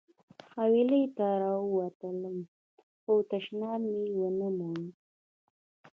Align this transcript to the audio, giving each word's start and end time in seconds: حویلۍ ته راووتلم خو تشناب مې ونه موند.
حویلۍ 0.55 1.03
ته 1.17 1.27
راووتلم 1.41 2.35
خو 3.01 3.13
تشناب 3.29 3.81
مې 3.91 4.03
ونه 4.19 4.47
موند. 4.57 4.91